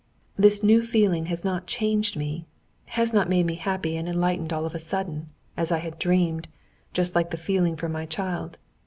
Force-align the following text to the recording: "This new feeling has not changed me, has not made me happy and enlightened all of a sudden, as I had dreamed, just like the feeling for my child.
"This 0.35 0.63
new 0.63 0.81
feeling 0.81 1.27
has 1.27 1.45
not 1.45 1.67
changed 1.67 2.17
me, 2.17 2.47
has 2.97 3.13
not 3.13 3.29
made 3.29 3.45
me 3.45 3.53
happy 3.53 3.95
and 3.97 4.09
enlightened 4.09 4.51
all 4.51 4.65
of 4.65 4.73
a 4.73 4.79
sudden, 4.79 5.29
as 5.55 5.71
I 5.71 5.77
had 5.77 5.99
dreamed, 5.99 6.47
just 6.91 7.13
like 7.13 7.29
the 7.29 7.37
feeling 7.37 7.75
for 7.75 7.87
my 7.87 8.07
child. 8.07 8.57